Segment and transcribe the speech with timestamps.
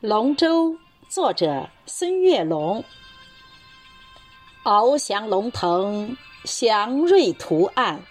[0.00, 0.78] 龙舟，
[1.10, 2.82] 作者孙月龙。
[4.64, 8.02] 翱翔龙腾，祥瑞图案，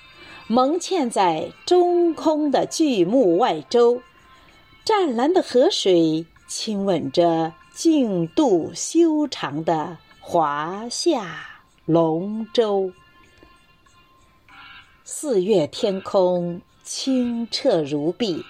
[0.46, 4.04] 蒙嵌在中空的巨木外周。
[4.86, 12.92] 湛蓝的河水亲吻着静度修长的华夏龙舟。
[15.04, 18.46] 四月天空清澈如碧，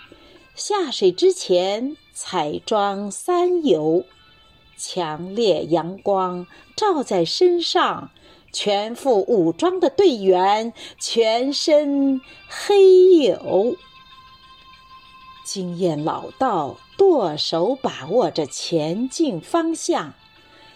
[0.55, 1.95] 下水之前。
[2.21, 4.03] 彩妆三游，
[4.75, 8.11] 强烈阳光照在身上，
[8.51, 12.19] 全副武装的队员全身
[12.49, 13.77] 黑黝，
[15.45, 20.13] 经验老道，舵手把握着前进方向，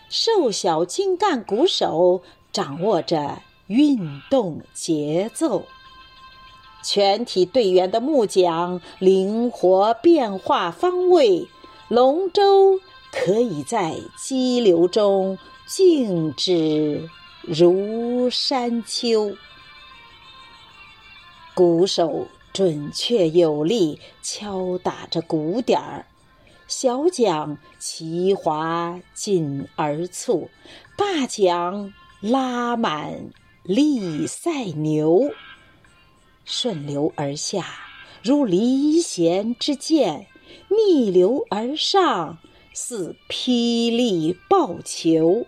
[0.08, 2.22] 瘦小精干鼓手
[2.54, 5.64] 掌握着运动节奏。
[6.84, 11.48] 全体队员的木桨灵活变化方位，
[11.88, 12.80] 龙舟
[13.12, 17.10] 可以在激流中静止
[17.42, 19.36] 如山丘。
[21.56, 26.06] 鼓手准确有力敲打着鼓点儿，
[26.68, 30.50] 小桨齐划进而促，
[30.98, 33.30] 大桨拉满
[33.64, 35.32] 力赛牛。
[36.46, 37.66] 顺流而下，
[38.22, 40.26] 如离弦之箭；
[40.70, 42.38] 逆流而上，
[42.74, 45.46] 似霹雳爆球。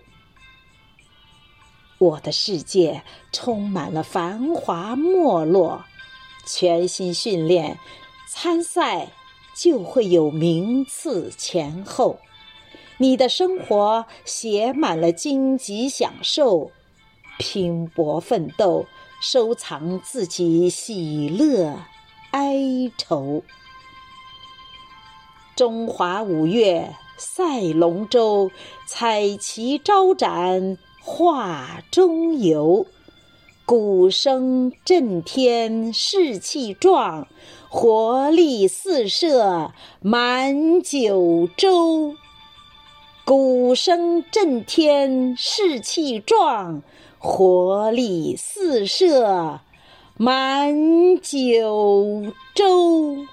[1.97, 5.85] 我的世界充满了繁华没落，
[6.45, 7.79] 全心训练，
[8.29, 9.09] 参赛
[9.55, 12.19] 就会有名次前后。
[12.97, 16.71] 你的生活写满了荆棘享受，
[17.37, 18.85] 拼搏奋斗。
[19.27, 21.79] 收藏自己喜乐
[22.29, 23.41] 哀愁。
[25.55, 28.51] 中华五岳赛龙舟，
[28.85, 32.85] 彩旗招展画中游。
[33.65, 37.27] 鼓声震天士气壮，
[37.67, 42.13] 活力四射满九州。
[43.25, 46.83] 鼓声震天士气壮。
[47.17, 49.61] 活力四射
[50.15, 53.25] 满九州。